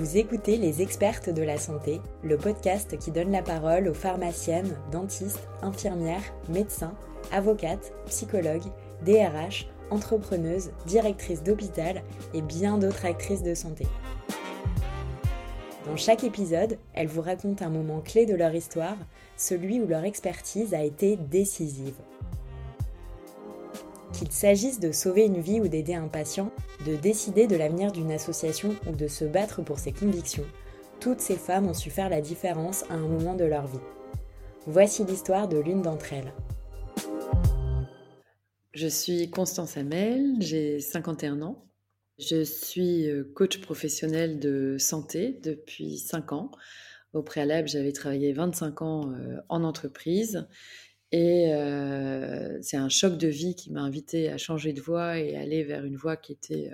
Vous 0.00 0.16
écoutez 0.16 0.56
Les 0.56 0.80
Expertes 0.80 1.28
de 1.28 1.42
la 1.42 1.58
Santé, 1.58 2.00
le 2.24 2.38
podcast 2.38 2.96
qui 2.96 3.10
donne 3.10 3.30
la 3.30 3.42
parole 3.42 3.86
aux 3.86 3.92
pharmaciennes, 3.92 4.74
dentistes, 4.90 5.46
infirmières, 5.60 6.22
médecins, 6.48 6.94
avocates, 7.32 7.92
psychologues, 8.06 8.64
DRH, 9.04 9.68
entrepreneuses, 9.90 10.70
directrices 10.86 11.42
d'hôpital 11.42 12.02
et 12.32 12.40
bien 12.40 12.78
d'autres 12.78 13.04
actrices 13.04 13.42
de 13.42 13.54
santé. 13.54 13.86
Dans 15.84 15.98
chaque 15.98 16.24
épisode, 16.24 16.78
elles 16.94 17.06
vous 17.06 17.20
racontent 17.20 17.66
un 17.66 17.68
moment 17.68 18.00
clé 18.00 18.24
de 18.24 18.34
leur 18.34 18.54
histoire, 18.54 18.96
celui 19.36 19.82
où 19.82 19.86
leur 19.86 20.04
expertise 20.04 20.72
a 20.72 20.82
été 20.82 21.18
décisive. 21.18 21.96
Qu'il 24.20 24.32
s'agisse 24.32 24.80
de 24.80 24.92
sauver 24.92 25.24
une 25.24 25.40
vie 25.40 25.62
ou 25.62 25.68
d'aider 25.68 25.94
un 25.94 26.06
patient, 26.06 26.52
de 26.84 26.94
décider 26.94 27.46
de 27.46 27.56
l'avenir 27.56 27.90
d'une 27.90 28.12
association 28.12 28.76
ou 28.86 28.94
de 28.94 29.06
se 29.06 29.24
battre 29.24 29.62
pour 29.62 29.78
ses 29.78 29.92
convictions, 29.92 30.44
toutes 31.00 31.22
ces 31.22 31.36
femmes 31.36 31.68
ont 31.68 31.72
su 31.72 31.88
faire 31.88 32.10
la 32.10 32.20
différence 32.20 32.84
à 32.90 32.96
un 32.96 33.08
moment 33.08 33.34
de 33.34 33.46
leur 33.46 33.66
vie. 33.66 33.80
Voici 34.66 35.06
l'histoire 35.06 35.48
de 35.48 35.56
l'une 35.56 35.80
d'entre 35.80 36.12
elles. 36.12 36.34
Je 38.74 38.88
suis 38.88 39.30
Constance 39.30 39.78
Hamel, 39.78 40.34
j'ai 40.40 40.80
51 40.80 41.40
ans. 41.40 41.64
Je 42.18 42.44
suis 42.44 43.08
euh, 43.08 43.24
coach 43.34 43.62
professionnel 43.62 44.38
de 44.38 44.76
santé 44.78 45.40
depuis 45.42 45.96
5 45.96 46.34
ans. 46.34 46.50
Au 47.14 47.22
préalable, 47.22 47.68
j'avais 47.68 47.92
travaillé 47.92 48.34
25 48.34 48.82
ans 48.82 49.12
euh, 49.14 49.38
en 49.48 49.64
entreprise 49.64 50.46
et 51.12 51.52
euh, 51.54 52.58
c'est 52.62 52.76
un 52.76 52.88
choc 52.88 53.18
de 53.18 53.26
vie 53.26 53.56
qui 53.56 53.70
m'a 53.72 53.80
invité 53.80 54.30
à 54.30 54.38
changer 54.38 54.72
de 54.72 54.80
voie 54.80 55.18
et 55.18 55.36
aller 55.36 55.64
vers 55.64 55.84
une 55.84 55.96
voie 55.96 56.16
qui 56.16 56.32
était 56.32 56.70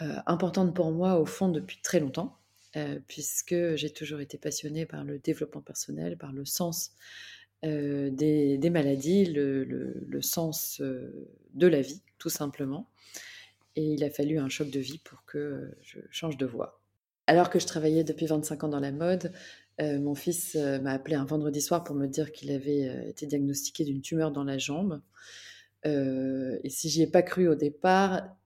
euh, 0.00 0.14
importante 0.26 0.74
pour 0.74 0.92
moi 0.92 1.18
au 1.18 1.26
fond 1.26 1.48
depuis 1.48 1.80
très 1.82 1.98
longtemps, 1.98 2.38
euh, 2.76 3.00
puisque 3.08 3.74
j'ai 3.74 3.90
toujours 3.90 4.20
été 4.20 4.38
passionnée 4.38 4.86
par 4.86 5.04
le 5.04 5.18
développement 5.18 5.60
personnel, 5.60 6.16
par 6.16 6.32
le 6.32 6.44
sens 6.44 6.92
des, 7.64 8.70
maladies, 8.72 9.24
le, 9.24 9.62
le 9.64 10.22
sens 10.22 10.80
de 10.80 11.66
la 11.68 11.80
vie, 11.80 12.02
tout 12.18 12.28
simplement. 12.28 12.88
Et 13.76 13.84
il 13.84 14.02
a 14.02 14.10
fallu 14.10 14.38
un 14.38 14.48
choc 14.48 14.68
de 14.68 14.80
vie 14.80 14.98
pour 14.98 15.24
que 15.26 15.70
je 15.80 16.00
change 16.10 16.36
de 16.36 16.44
voie. 16.44 16.82
Alors 17.28 17.50
que 17.50 17.60
je 17.60 17.66
travaillais 17.66 18.02
depuis 18.02 18.26
25 18.26 18.64
ans 18.64 18.68
dans 18.68 18.80
la 18.80 18.90
mode, 18.90 19.32
euh, 19.80 19.98
mon 19.98 20.14
fils 20.14 20.54
euh, 20.54 20.80
m'a 20.80 20.92
appelé 20.92 21.16
un 21.16 21.24
vendredi 21.24 21.62
soir 21.62 21.82
pour 21.82 21.96
me 21.96 22.06
dire 22.06 22.32
qu'il 22.32 22.50
avait 22.52 22.88
euh, 22.88 23.08
été 23.08 23.26
diagnostiqué 23.26 23.84
d'une 23.84 24.02
tumeur 24.02 24.30
dans 24.30 24.44
la 24.44 24.58
jambe. 24.58 25.00
et 25.84 26.70
si 26.70 26.88
j'y 26.88 27.02
ai 27.02 27.06
pas 27.06 27.22
cru 27.22 27.48
au 27.48 27.54
départ, 27.54 28.36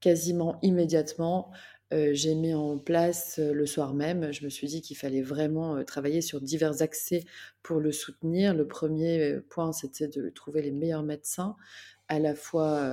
quasiment 0.00 0.58
immédiatement, 0.62 1.50
j'ai 1.90 2.36
mis 2.36 2.54
en 2.54 2.78
place 2.78 3.40
le 3.40 3.66
soir 3.66 3.92
même. 3.94 4.32
Je 4.32 4.44
me 4.44 4.50
suis 4.50 4.68
dit 4.68 4.80
qu'il 4.80 4.96
fallait 4.96 5.22
vraiment 5.22 5.82
travailler 5.84 6.20
sur 6.22 6.40
divers 6.40 6.82
accès 6.82 7.24
pour 7.64 7.80
le 7.80 7.90
soutenir. 7.90 8.54
Le 8.54 8.68
premier 8.68 9.40
point, 9.48 9.72
c'était 9.72 10.06
de 10.06 10.28
trouver 10.30 10.62
les 10.62 10.70
meilleurs 10.70 11.02
médecins, 11.02 11.56
à 12.06 12.20
la 12.20 12.36
fois 12.36 12.88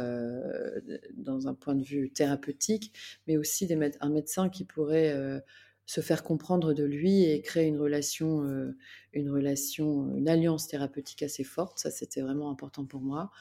dans 1.14 1.48
un 1.48 1.54
point 1.54 1.76
de 1.76 1.84
vue 1.84 2.10
thérapeutique, 2.10 2.92
mais 3.28 3.38
aussi 3.38 3.72
un 4.02 4.10
médecin 4.10 4.50
qui 4.50 4.66
pourrait 4.66 5.44
se 5.88 6.02
faire 6.02 6.22
comprendre 6.22 6.74
de 6.74 6.84
lui 6.84 7.24
et 7.24 7.42
créer 7.42 7.66
une 7.66 7.80
relation, 7.80 8.44
euh, 8.44 8.76
une 9.14 9.32
relation, 9.32 10.14
une 10.16 10.28
alliance 10.28 10.68
thérapeutique 10.68 11.24
assez 11.24 11.46
forte. 11.46 11.80
Ça, 11.80 11.90
c'était 11.90 12.22
vraiment 12.22 12.52
important 12.52 12.86
pour 12.86 13.00
moi. 13.00 13.32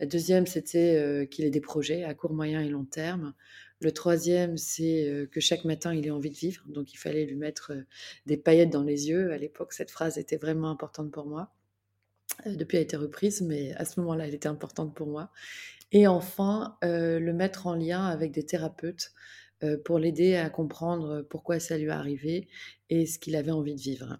La 0.00 0.06
deuxième, 0.06 0.46
c'était 0.46 0.96
euh, 0.96 1.26
qu'il 1.26 1.44
ait 1.44 1.50
des 1.50 1.60
projets 1.60 2.04
à 2.04 2.14
court, 2.14 2.32
moyen 2.32 2.62
et 2.62 2.70
long 2.70 2.86
terme. 2.86 3.34
Le 3.80 3.92
troisième, 3.92 4.56
c'est 4.56 5.06
euh, 5.10 5.26
que 5.26 5.40
chaque 5.40 5.66
matin, 5.66 5.94
il 5.94 6.06
ait 6.06 6.10
envie 6.10 6.30
de 6.30 6.36
vivre. 6.36 6.64
Donc, 6.68 6.94
il 6.94 6.96
fallait 6.96 7.26
lui 7.26 7.36
mettre 7.36 7.72
des 8.24 8.38
paillettes 8.38 8.70
dans 8.70 8.82
les 8.82 9.10
yeux. 9.10 9.30
À 9.30 9.36
l'époque, 9.36 9.74
cette 9.74 9.90
phrase 9.90 10.16
était 10.16 10.38
vraiment 10.38 10.70
importante 10.70 11.12
pour 11.12 11.26
moi. 11.26 11.52
depuis, 12.46 12.78
elle 12.78 12.82
a 12.82 12.84
été 12.84 12.96
reprise, 12.96 13.42
mais 13.42 13.74
à 13.74 13.84
ce 13.84 14.00
moment-là, 14.00 14.26
elle 14.26 14.34
était 14.34 14.48
importante 14.48 14.94
pour 14.94 15.06
moi. 15.06 15.30
Et 15.92 16.06
enfin, 16.06 16.78
le 16.82 17.32
mettre 17.32 17.66
en 17.66 17.74
lien 17.74 18.06
avec 18.06 18.30
des 18.32 18.46
thérapeutes 18.46 19.12
euh, 19.12 19.49
pour 19.84 19.98
l'aider 19.98 20.36
à 20.36 20.50
comprendre 20.50 21.22
pourquoi 21.28 21.60
ça 21.60 21.76
lui 21.76 21.86
est 21.86 21.90
arrivé 21.90 22.48
et 22.88 23.06
ce 23.06 23.18
qu'il 23.18 23.36
avait 23.36 23.50
envie 23.50 23.74
de 23.74 23.80
vivre. 23.80 24.18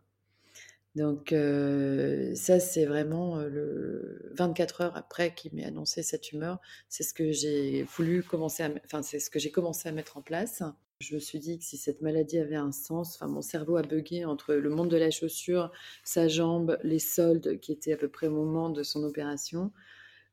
Donc 0.97 1.33
euh, 1.33 2.35
ça, 2.35 2.59
c'est 2.59 2.85
vraiment 2.85 3.39
euh, 3.39 3.49
le 3.49 4.33
24 4.35 4.81
heures 4.81 4.97
après 4.97 5.35
qu'il 5.35 5.55
m'ait 5.55 5.65
annoncé 5.65 6.03
cette 6.03 6.23
tumeur, 6.23 6.61
c'est 6.89 7.05
ce 7.05 7.15
que 7.15 7.31
j'ai 7.31 7.85
voulu 7.85 8.23
commencer 8.25 8.65
à, 8.65 8.71
enfin 8.85 9.03
c'est 9.03 9.21
ce 9.21 9.31
que 9.31 9.39
j'ai 9.39 9.53
commencé 9.53 9.89
à 9.89 9.93
mettre 9.93 10.17
en 10.17 10.23
place. 10.23 10.63
Je 11.01 11.15
me 11.15 11.21
suis 11.21 11.39
dit 11.39 11.59
que 11.59 11.65
si 11.65 11.77
cette 11.77 12.03
maladie 12.03 12.39
avait 12.39 12.57
un 12.57 12.73
sens, 12.73 13.15
enfin 13.15 13.29
mon 13.29 13.41
cerveau 13.41 13.77
a 13.77 13.83
bugué 13.83 14.25
entre 14.25 14.55
le 14.55 14.69
monde 14.69 14.91
de 14.91 14.97
la 14.97 15.11
chaussure, 15.11 15.71
sa 16.05 16.29
jambe, 16.29 16.77
les 16.83 16.99
soldes 16.99 17.61
qui 17.61 17.73
étaient 17.73 17.93
à 17.93 17.97
peu 17.97 18.09
près 18.09 18.27
au 18.27 18.33
moment 18.33 18.69
de 18.69 18.83
son 18.83 19.05
opération, 19.05 19.73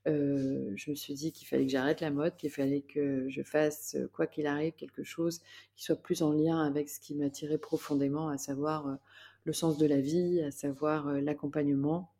euh, 0.07 0.71
je 0.75 0.89
me 0.89 0.95
suis 0.95 1.13
dit 1.13 1.31
qu'il 1.31 1.47
fallait 1.47 1.65
que 1.65 1.71
j'arrête 1.71 2.01
la 2.01 2.11
mode, 2.11 2.35
qu'il 2.37 2.49
fallait 2.49 2.81
que 2.81 3.27
je 3.29 3.41
fasse, 3.41 3.95
euh, 3.95 4.09
quoi 4.13 4.25
qu'il 4.25 4.47
arrive, 4.47 4.73
quelque 4.73 5.03
chose 5.03 5.41
qui 5.75 5.83
soit 5.83 6.01
plus 6.01 6.21
en 6.21 6.31
lien 6.31 6.63
avec 6.65 6.89
ce 6.89 6.99
qui 6.99 7.13
m'attirait 7.15 7.57
profondément, 7.57 8.29
à 8.29 8.37
savoir 8.37 8.87
euh, 8.87 8.95
le 9.43 9.53
sens 9.53 9.77
de 9.77 9.85
la 9.85 9.99
vie, 9.99 10.41
à 10.41 10.51
savoir 10.51 11.11
l'accompagnement 11.21 12.11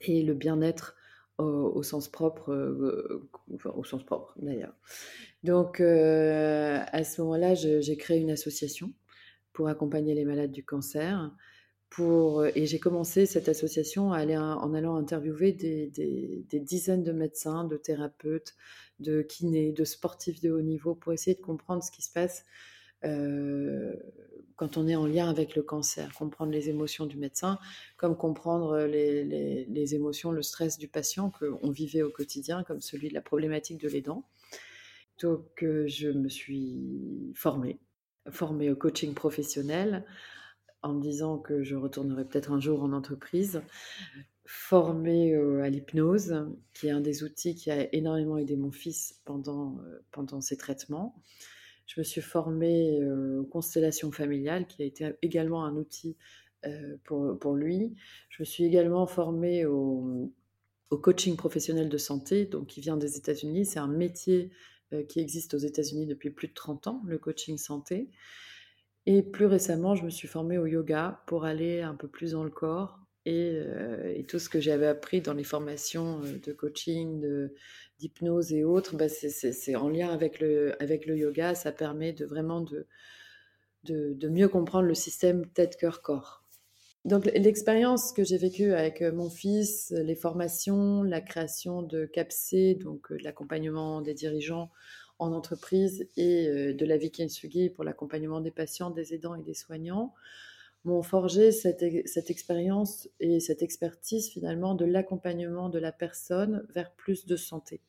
et 0.00 0.22
le 0.22 0.34
bien-être 0.34 0.96
au, 1.38 1.82
sens 1.82 2.08
propre, 2.08 2.54
au 3.64 3.84
sens 3.84 4.04
propre 4.04 4.32
d'ailleurs. 4.36 4.74
Donc 5.42 5.80
à 5.80 7.04
ce 7.04 7.20
moment-là, 7.22 7.54
j'ai 7.54 7.96
créé 7.96 8.20
une 8.20 8.30
association 8.30 8.92
pour 9.52 9.66
accompagner 9.66 10.14
les 10.14 10.24
malades 10.24 10.52
du 10.52 10.64
cancer. 10.64 11.32
Euh, 12.00 12.50
et 12.54 12.66
j'ai 12.66 12.78
commencé 12.78 13.26
cette 13.26 13.48
association 13.48 14.08
en 14.08 14.14
allant 14.74 14.96
interviewer 14.96 15.52
des, 15.52 16.44
dizaines 16.52 17.02
de 17.02 17.12
médecins, 17.12 17.64
de 17.64 17.76
thérapeutes, 17.76 18.54
de 19.00 19.22
kinés, 19.22 19.72
de 19.72 19.84
sportifs 19.84 20.40
de 20.40 20.50
haut 20.50 20.62
niveau 20.62 20.94
pour 20.94 21.12
essayer 21.12 21.36
de 21.36 21.42
comprendre 21.42 21.82
ce 21.82 21.90
qui 21.90 22.02
se 22.02 22.12
passe 22.12 22.44
euh, 23.04 23.94
quand 24.56 24.76
on 24.76 24.86
est 24.86 24.94
en 24.94 25.06
lien 25.06 25.28
avec 25.28 25.56
le 25.56 25.62
cancer, 25.62 26.12
comprendre 26.14 26.52
les 26.52 26.68
émotions 26.68 27.06
du 27.06 27.16
médecin, 27.16 27.58
comme 27.96 28.16
comprendre 28.16 28.84
les, 28.84 29.94
émotions, 29.94 30.30
le 30.30 30.42
stress 30.42 30.78
du 30.78 30.88
patient 30.88 31.30
qu'on 31.30 31.70
vivait 31.70 32.02
au 32.02 32.10
quotidien, 32.10 32.62
comme 32.62 32.80
celui 32.80 33.08
de 33.08 33.14
la 33.14 33.22
problématique 33.22 33.80
de 33.80 33.88
l'aidant. 33.88 34.24
Donc 35.20 35.62
euh, 35.62 35.86
je 35.88 36.08
me 36.08 36.28
suis 36.28 37.32
formée, 37.34 37.80
formée 38.30 38.70
au 38.70 38.76
coaching 38.76 39.14
professionnel 39.14 40.04
en 40.82 40.94
me 40.94 41.00
disant 41.00 41.38
que 41.38 41.62
je 41.62 41.76
retournerai 41.76 42.24
peut-être 42.24 42.52
un 42.52 42.60
jour 42.60 42.82
en 42.82 42.92
entreprise, 42.92 43.62
formée 44.44 45.34
à 45.34 45.70
l'hypnose, 45.70 46.34
qui 46.74 46.88
est 46.88 46.90
un 46.90 47.00
des 47.00 47.22
outils 47.22 47.54
qui 47.54 47.70
a 47.70 47.92
énormément 47.94 48.36
aidé 48.36 48.56
mon 48.56 48.72
fils 48.72 49.20
pendant, 49.24 49.78
pendant 50.10 50.40
ses 50.40 50.56
traitements. 50.56 51.14
Je 51.86 52.00
me 52.00 52.04
suis 52.04 52.20
formée 52.20 53.00
aux 53.04 53.44
constellations 53.44 54.10
familiales, 54.10 54.66
qui 54.66 54.82
a 54.82 54.86
été 54.86 55.12
également 55.22 55.64
un 55.64 55.76
outil 55.76 56.16
pour, 57.04 57.38
pour, 57.38 57.54
lui. 57.54 57.94
Je 58.28 58.42
me 58.42 58.44
suis 58.44 58.64
également 58.64 59.06
formée 59.06 59.64
au, 59.66 60.32
au, 60.90 60.98
coaching 60.98 61.36
professionnel 61.36 61.88
de 61.88 61.98
santé, 61.98 62.46
donc 62.46 62.66
qui 62.66 62.80
vient 62.80 62.96
des 62.96 63.16
États-Unis. 63.16 63.66
C'est 63.66 63.78
un 63.78 63.88
métier 63.88 64.50
qui 65.08 65.20
existe 65.20 65.54
aux 65.54 65.58
États-Unis 65.58 66.06
depuis 66.06 66.30
plus 66.30 66.48
de 66.48 66.54
30 66.54 66.86
ans, 66.88 67.02
le 67.06 67.18
coaching 67.18 67.56
santé. 67.56 68.10
Et 69.06 69.22
plus 69.22 69.46
récemment, 69.46 69.94
je 69.94 70.04
me 70.04 70.10
suis 70.10 70.28
formée 70.28 70.58
au 70.58 70.66
yoga 70.66 71.22
pour 71.26 71.44
aller 71.44 71.80
un 71.80 71.94
peu 71.94 72.08
plus 72.08 72.32
dans 72.32 72.44
le 72.44 72.50
corps 72.50 73.00
et, 73.24 73.52
euh, 73.54 74.22
tout 74.28 74.38
ce 74.38 74.48
que 74.48 74.60
j'avais 74.60 74.86
appris 74.86 75.20
dans 75.20 75.34
les 75.34 75.44
formations 75.44 76.20
euh, 76.24 76.38
de 76.38 76.52
coaching, 76.52 77.24
d'hypnose 77.98 78.52
et 78.52 78.64
autres, 78.64 78.96
bah 78.96 79.08
c'est 79.08 79.76
en 79.76 79.88
lien 79.88 80.08
avec 80.10 80.40
le, 80.40 80.80
avec 80.82 81.06
le 81.06 81.16
yoga. 81.16 81.54
Ça 81.54 81.72
permet 81.72 82.12
de 82.12 82.24
vraiment 82.24 82.60
de, 82.60 82.86
de, 83.84 84.14
de 84.14 84.28
mieux 84.28 84.48
comprendre 84.48 84.86
le 84.86 84.94
système 84.94 85.46
tête-cœur-corps. 85.46 86.44
Donc 87.04 87.26
l'expérience 87.26 88.12
que 88.12 88.22
j'ai 88.22 88.38
vécue 88.38 88.72
avec 88.72 89.02
euh, 89.02 89.12
mon 89.12 89.28
fils, 89.28 89.90
les 89.90 90.14
formations, 90.14 91.02
la 91.02 91.20
création 91.20 91.82
de 91.82 92.06
CAPC, 92.06 92.78
donc 92.78 93.10
l'accompagnement 93.22 94.00
des 94.02 94.14
dirigeants 94.14 94.70
en 95.18 95.32
entreprise 95.32 96.08
et 96.16 96.48
euh, 96.48 96.74
de 96.74 96.84
la 96.84 96.96
vie 96.96 97.70
pour 97.70 97.84
l'accompagnement 97.84 98.40
des 98.40 98.50
patients, 98.50 98.90
des 98.90 99.14
aidants 99.14 99.34
et 99.34 99.42
des 99.42 99.54
soignants 99.54 100.12
m'ont 100.84 101.02
forgé 101.02 101.52
cette, 101.52 101.82
expérience 102.30 103.08
et 103.20 103.40
cette 103.40 103.62
expertise 103.62 104.28
finalement 104.28 104.74
de 104.74 104.84
l'accompagnement 104.84 105.68
de 105.68 105.78
la 105.78 105.92
personne 105.92 106.66
vers 106.74 106.90
plus 106.92 107.26
de 107.26 107.36
santé, 107.36 107.80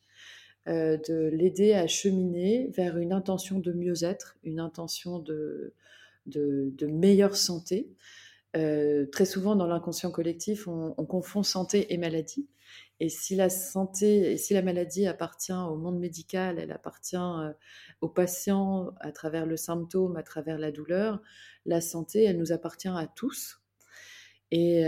euh, 0.68 0.96
de 1.08 1.28
l'aider 1.32 1.74
à 1.74 1.86
cheminer 1.86 2.70
vers 2.76 2.96
une 2.98 3.12
intention 3.12 3.58
de 3.58 3.72
mieux-être, 3.72 4.36
une 4.44 4.60
intention 4.60 5.18
de, 5.18 5.72
meilleure 6.82 7.36
santé. 7.36 7.90
Euh, 8.56 9.06
très 9.06 9.24
souvent 9.24 9.56
dans 9.56 9.66
l'inconscient 9.66 10.12
collectif, 10.12 10.68
on, 10.68 10.92
confond 11.04 11.42
santé 11.42 11.92
et 11.92 11.98
maladie. 11.98 12.46
Et 13.00 13.08
si 13.08 13.34
la 13.34 13.50
santé, 13.50 14.32
et 14.32 14.36
si 14.36 14.54
la 14.54 14.62
maladie 14.62 15.06
appartient 15.06 15.52
au 15.52 15.76
monde 15.76 15.98
médical, 15.98 16.58
elle 16.58 16.70
appartient 16.70 17.16
au 18.00 18.08
patient 18.08 18.94
à 19.00 19.10
travers 19.10 19.46
le 19.46 19.56
symptôme, 19.56 20.16
à 20.16 20.22
travers 20.22 20.58
la 20.58 20.70
douleur, 20.70 21.20
la 21.66 21.80
santé, 21.80 22.24
elle 22.24 22.38
nous 22.38 22.52
appartient 22.52 22.88
à 22.88 23.08
tous. 23.14 23.60
Et, 24.52 24.82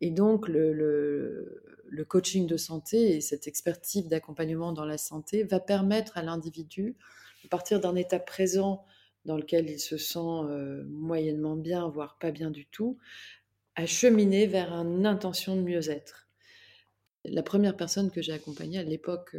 et 0.00 0.10
donc, 0.10 0.48
le, 0.48 1.62
coaching 2.08 2.46
de 2.46 2.58
santé 2.58 3.16
et 3.16 3.20
cette 3.22 3.46
expertise 3.46 4.08
d'accompagnement 4.08 4.72
dans 4.72 4.84
la 4.84 4.98
santé 4.98 5.44
va 5.44 5.60
permettre 5.60 6.18
à 6.18 6.22
l'individu 6.22 6.96
de 7.42 7.48
partir 7.48 7.80
d'un 7.80 7.94
état 7.94 8.18
présent 8.18 8.84
dans 9.24 9.36
lequel 9.36 9.70
il 9.70 9.80
se 9.80 9.96
sent 9.96 10.44
moyennement 10.88 11.56
bien, 11.56 11.88
voire 11.88 12.18
pas 12.18 12.30
bien 12.30 12.50
du 12.50 12.66
tout, 12.66 12.98
à 13.76 13.86
cheminer 13.86 14.46
vers 14.46 14.72
une 14.72 15.06
intention 15.06 15.56
de 15.56 15.62
mieux-être. 15.62 16.25
La 17.28 17.42
première 17.42 17.76
personne 17.76 18.10
que 18.10 18.22
j'ai 18.22 18.32
accompagnée 18.32 18.78
à 18.78 18.82
l'époque, 18.82 19.36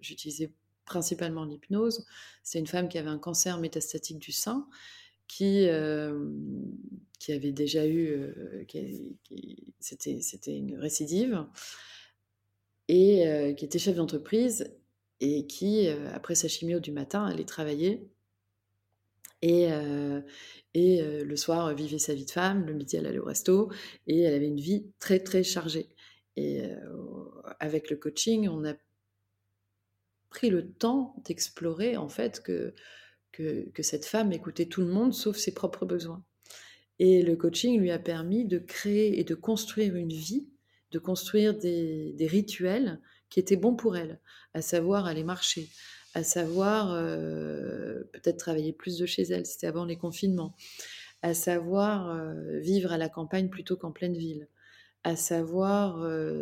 j'utilisais 0.00 0.52
principalement 0.84 1.44
l'hypnose, 1.44 2.04
c'est 2.42 2.58
une 2.58 2.66
femme 2.66 2.88
qui 2.88 2.98
avait 2.98 3.08
un 3.08 3.18
cancer 3.18 3.58
métastatique 3.58 4.18
du 4.18 4.32
sein, 4.32 4.66
qui, 5.28 5.66
qui 7.18 7.32
avait 7.32 7.52
déjà 7.52 7.86
eu, 7.86 8.34
c'était 9.80 10.56
une 10.56 10.76
récidive, 10.76 11.46
et 12.88 13.54
qui 13.56 13.64
était 13.64 13.78
chef 13.78 13.96
d'entreprise, 13.96 14.70
et 15.20 15.46
qui, 15.46 15.88
après 16.12 16.34
sa 16.34 16.48
chimio 16.48 16.80
du 16.80 16.92
matin, 16.92 17.24
allait 17.24 17.44
travailler 17.44 18.08
et, 19.40 19.68
et 20.74 21.02
le 21.02 21.36
soir, 21.36 21.74
vivait 21.74 21.98
sa 21.98 22.14
vie 22.14 22.26
de 22.26 22.30
femme, 22.30 22.66
le 22.66 22.74
midi, 22.74 22.96
elle 22.96 23.06
allait 23.06 23.18
au 23.18 23.24
resto, 23.24 23.70
et 24.06 24.20
elle 24.20 24.34
avait 24.34 24.48
une 24.48 24.60
vie 24.60 24.86
très, 24.98 25.20
très 25.20 25.42
chargée. 25.42 25.88
Et 26.36 26.62
avec 27.60 27.90
le 27.90 27.96
coaching, 27.96 28.48
on 28.48 28.64
a 28.64 28.74
pris 30.30 30.50
le 30.50 30.66
temps 30.66 31.14
d'explorer, 31.24 31.96
en 31.96 32.08
fait, 32.08 32.42
que, 32.42 32.74
que, 33.32 33.82
cette 33.82 34.06
femme 34.06 34.32
écoutait 34.32 34.66
tout 34.66 34.80
le 34.80 34.88
monde 34.88 35.12
sauf 35.12 35.36
ses 35.36 35.52
propres 35.52 35.84
besoins. 35.84 36.24
Et 36.98 37.22
le 37.22 37.36
coaching 37.36 37.78
lui 37.78 37.90
a 37.90 37.98
permis 37.98 38.44
de 38.46 38.58
créer 38.58 39.18
et 39.20 39.24
de 39.24 39.34
construire 39.34 39.94
une 39.96 40.12
vie, 40.12 40.48
de 40.90 40.98
construire 40.98 41.58
des, 41.58 42.12
des 42.14 42.26
rituels 42.26 43.00
qui 43.28 43.40
étaient 43.40 43.56
bons 43.56 43.74
pour 43.74 43.96
elle, 43.96 44.20
à 44.54 44.62
savoir 44.62 45.06
aller 45.06 45.24
marcher, 45.24 45.68
à 46.14 46.22
savoir 46.22 46.94
peut-être 48.12 48.36
travailler 48.36 48.72
plus 48.72 48.98
de 48.98 49.06
chez 49.06 49.22
elle, 49.22 49.46
c'était 49.46 49.66
avant 49.66 49.84
les 49.84 49.96
confinements, 49.96 50.54
à 51.22 51.34
savoir 51.34 52.34
vivre 52.60 52.92
à 52.92 52.98
la 52.98 53.08
campagne 53.08 53.48
plutôt 53.48 53.76
qu'en 53.76 53.92
pleine 53.92 54.16
ville, 54.16 54.48
à 55.04 55.16
savoir 55.16 55.98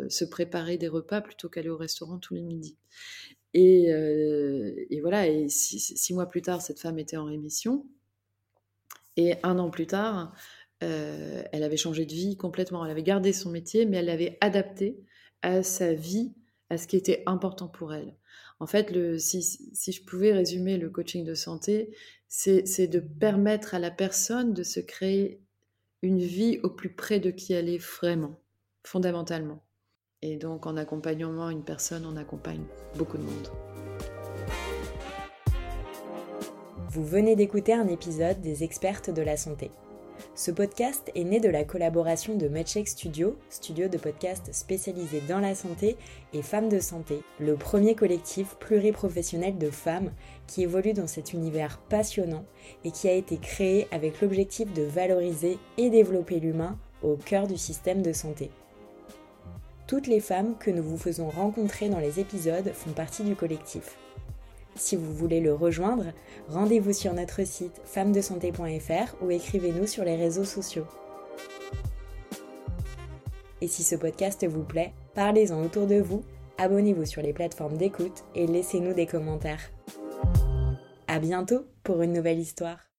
se 0.09 0.25
préparer 0.25 0.77
des 0.77 0.87
repas 0.87 1.21
plutôt 1.21 1.49
qu'aller 1.49 1.69
au 1.69 1.77
restaurant 1.77 2.19
tous 2.19 2.33
les 2.33 2.41
midis. 2.41 2.77
Et, 3.53 3.87
et 3.87 5.01
voilà, 5.01 5.27
et 5.27 5.49
six, 5.49 6.13
mois 6.13 6.27
plus 6.27 6.41
tard, 6.41 6.61
cette 6.61 6.79
femme 6.79 6.99
était 6.99 7.17
en 7.17 7.25
rémission. 7.25 7.85
Et 9.17 9.35
un 9.43 9.59
an 9.59 9.69
plus 9.69 9.87
tard, 9.87 10.33
elle 10.79 11.63
avait 11.63 11.77
changé 11.77 12.05
de 12.05 12.13
vie 12.13 12.37
complètement. 12.37 12.85
Elle 12.85 12.91
avait 12.91 13.03
gardé 13.03 13.33
son 13.33 13.49
métier, 13.49 13.85
mais 13.85 13.97
elle 13.97 14.05
l'avait 14.05 14.37
adapté 14.41 15.03
à 15.41 15.63
sa 15.63 15.93
vie, 15.93 16.33
à 16.69 16.77
ce 16.77 16.87
qui 16.87 16.97
était 16.97 17.23
important 17.25 17.67
pour 17.67 17.93
elle. 17.93 18.15
En 18.59 18.67
fait, 18.67 18.93
si, 19.17 19.41
si, 19.41 19.91
je 19.91 20.03
pouvais 20.03 20.33
résumer 20.33 20.77
le 20.77 20.89
coaching 20.89 21.25
de 21.25 21.33
santé, 21.33 21.95
c'est 22.27 22.87
de 22.87 22.99
permettre 22.99 23.75
à 23.75 23.79
la 23.79 23.91
personne 23.91 24.53
de 24.53 24.63
se 24.63 24.79
créer 24.79 25.41
une 26.01 26.19
vie 26.19 26.59
au 26.63 26.69
plus 26.69 26.93
près 26.93 27.19
de 27.19 27.31
qui 27.31 27.53
elle 27.53 27.69
est 27.69 27.77
vraiment, 27.77 28.40
fondamentalement. 28.83 29.63
Et 30.21 30.37
donc, 30.37 30.67
en 30.67 30.77
accompagnement 30.77 31.49
une 31.49 31.63
personne, 31.63 32.05
on 32.05 32.15
accompagne 32.15 32.63
beaucoup 32.95 33.17
de 33.17 33.23
monde. 33.23 33.49
Vous 36.89 37.05
venez 37.05 37.35
d'écouter 37.35 37.73
un 37.73 37.87
épisode 37.87 38.41
des 38.41 38.63
expertes 38.63 39.09
de 39.09 39.21
la 39.21 39.37
santé. 39.37 39.71
Ce 40.35 40.51
podcast 40.51 41.11
est 41.15 41.23
né 41.23 41.39
de 41.39 41.49
la 41.49 41.63
collaboration 41.63 42.35
de 42.35 42.47
MedCheck 42.47 42.87
Studio, 42.87 43.37
studio 43.49 43.87
de 43.87 43.97
podcast 43.97 44.49
spécialisé 44.53 45.21
dans 45.27 45.39
la 45.39 45.55
santé, 45.55 45.97
et 46.33 46.41
Femmes 46.41 46.69
de 46.69 46.79
Santé, 46.79 47.23
le 47.39 47.55
premier 47.55 47.95
collectif 47.95 48.55
pluriprofessionnel 48.59 49.57
de 49.57 49.69
femmes 49.69 50.11
qui 50.47 50.63
évolue 50.63 50.93
dans 50.93 51.07
cet 51.07 51.33
univers 51.33 51.79
passionnant 51.89 52.45
et 52.83 52.91
qui 52.91 53.07
a 53.07 53.13
été 53.13 53.37
créé 53.37 53.87
avec 53.91 54.21
l'objectif 54.21 54.71
de 54.73 54.83
valoriser 54.83 55.57
et 55.77 55.89
développer 55.89 56.39
l'humain 56.39 56.77
au 57.01 57.15
cœur 57.15 57.47
du 57.47 57.57
système 57.57 58.01
de 58.01 58.13
santé. 58.13 58.51
Toutes 59.91 60.07
les 60.07 60.21
femmes 60.21 60.55
que 60.57 60.71
nous 60.71 60.83
vous 60.83 60.97
faisons 60.97 61.27
rencontrer 61.27 61.89
dans 61.89 61.99
les 61.99 62.21
épisodes 62.21 62.71
font 62.73 62.91
partie 62.91 63.23
du 63.23 63.35
collectif. 63.35 63.97
Si 64.75 64.95
vous 64.95 65.13
voulez 65.13 65.41
le 65.41 65.53
rejoindre, 65.53 66.13
rendez-vous 66.47 66.93
sur 66.93 67.13
notre 67.13 67.45
site 67.45 67.81
femmesdesanté.fr 67.83 69.21
ou 69.21 69.31
écrivez-nous 69.31 69.87
sur 69.87 70.05
les 70.05 70.15
réseaux 70.15 70.45
sociaux. 70.45 70.85
Et 73.59 73.67
si 73.67 73.83
ce 73.83 73.97
podcast 73.97 74.47
vous 74.47 74.63
plaît, 74.63 74.93
parlez-en 75.13 75.61
autour 75.61 75.87
de 75.87 75.99
vous, 75.99 76.23
abonnez-vous 76.57 77.05
sur 77.05 77.21
les 77.21 77.33
plateformes 77.33 77.75
d'écoute 77.75 78.23
et 78.33 78.47
laissez-nous 78.47 78.93
des 78.93 79.07
commentaires. 79.07 79.71
À 81.09 81.19
bientôt 81.19 81.65
pour 81.83 82.01
une 82.01 82.13
nouvelle 82.13 82.39
histoire. 82.39 82.90